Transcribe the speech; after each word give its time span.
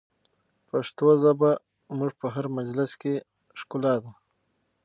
پښتو 0.69 1.07
ژبه 1.21 1.51
مو 1.95 2.07
په 2.19 2.27
هر 2.35 2.45
مجلس 2.57 2.91
کې 3.01 3.13
ښکلا 3.59 3.95
ده. 4.03 4.11